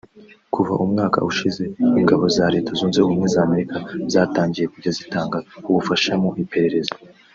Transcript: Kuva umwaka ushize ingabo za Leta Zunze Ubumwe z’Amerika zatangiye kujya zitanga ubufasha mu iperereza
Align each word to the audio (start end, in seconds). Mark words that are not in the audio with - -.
Kuva 0.53 0.73
umwaka 0.85 1.17
ushize 1.31 1.63
ingabo 1.99 2.23
za 2.37 2.45
Leta 2.53 2.71
Zunze 2.79 2.97
Ubumwe 3.01 3.27
z’Amerika 3.35 3.77
zatangiye 4.13 4.65
kujya 4.73 4.91
zitanga 4.97 5.37
ubufasha 5.71 6.11
mu 6.21 6.29
iperereza 6.45 6.93